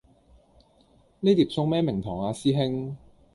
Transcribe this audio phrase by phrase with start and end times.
[1.19, 2.97] 呢碟餸咩名堂呀師兄